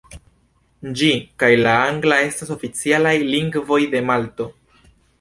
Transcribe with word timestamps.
Ĝi 1.01 1.09
kaj 1.43 1.51
la 1.69 1.75
angla 1.91 2.19
estas 2.31 2.53
oficialaj 2.57 3.15
lingvoj 3.31 3.81
de 3.97 4.07
Malto. 4.11 4.53